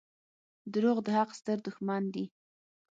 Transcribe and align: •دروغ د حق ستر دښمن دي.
•دروغ 0.73 0.97
د 1.05 1.07
حق 1.17 1.29
ستر 1.39 1.57
دښمن 1.65 2.03
دي. 2.13 2.25